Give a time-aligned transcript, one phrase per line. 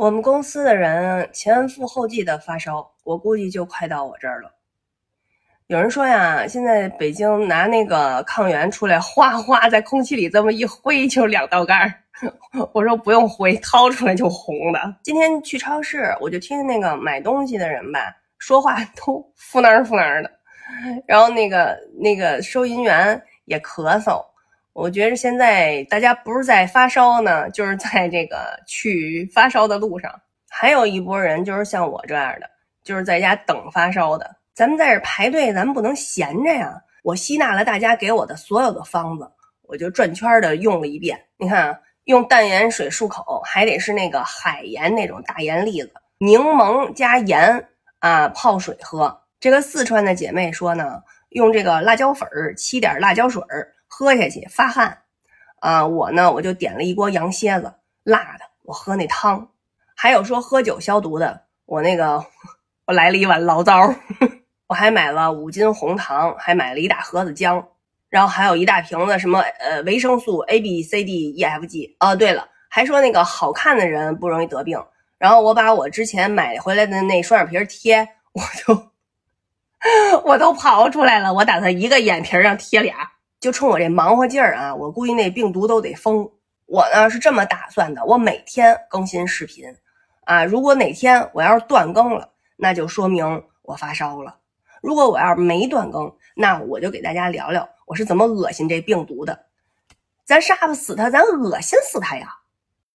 [0.00, 4.50] 我们公司的人前赴后继的发烧，我估计就快到我这儿了。
[5.66, 11.78] 有人说呀，现在北京拿那个抗原出来，哗哗在空气里这么一挥，就两道杠。
[12.72, 14.80] 我说不用挥，掏出来就红的。
[15.02, 18.00] 今天去超市，我就听那个买东西的人吧，
[18.38, 19.22] 说话都
[19.52, 20.30] 呼那敷那的，
[21.06, 24.24] 然后那个那个收银员也咳嗽。
[24.72, 30.12] 我觉得现在大家不是在发烧呢，就是在这个去发烧的路上。
[30.48, 32.48] 还有一波人就是像我这样的，
[32.84, 34.36] 就是在家等发烧的。
[34.54, 36.80] 咱们在这排队，咱们不能闲着呀。
[37.02, 39.28] 我吸纳了大家给我的所有的方子，
[39.62, 41.20] 我就转圈的用了一遍。
[41.36, 47.68] 你看啊，用淡盐水漱口，还得是那个海盐那种大盐粒子，柠檬加盐
[47.98, 49.20] 啊泡水喝。
[49.40, 53.72] 这个四川的姐妹说呢，用这个辣椒粉儿沏点辣椒水儿。
[53.92, 54.96] 喝下去发汗，
[55.58, 59.46] 啊，我呢我就点了一锅羊蝎子，辣的，我喝那汤。
[59.96, 62.24] 还有说喝酒消毒的，我那个
[62.86, 63.92] 我来了一碗醪糟，
[64.68, 67.62] 我还买了五斤红糖，还买了一大盒子姜，
[68.08, 71.96] 然后还有一大瓶子什么呃维生素 A B C D E F G。
[71.98, 74.82] 哦，对了，还说那个好看的人不容易得病。
[75.18, 78.90] 然后我把我之前买回来的那双眼皮贴， 我就
[80.24, 82.96] 我都刨出来了，我打算一个眼皮上贴俩。
[83.40, 86.30] 就冲我这忙活劲儿啊，我估计那病毒都得疯。
[86.66, 89.74] 我呢是这么打算的，我每天更新视频
[90.24, 90.44] 啊。
[90.44, 94.34] 如果哪天我要是断更了，那就说明我发烧了；
[94.82, 99.46] 如果我要是没断更，那我就给大家聊聊我是怎么恶心这病毒的。
[100.24, 102.28] 咱杀不死他，咱恶心死他呀！